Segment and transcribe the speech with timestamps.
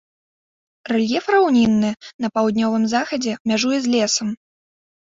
[0.91, 1.91] Рэльеф раўнінны,
[2.25, 4.27] на паўднёвым захадзе мяжуе з лесам.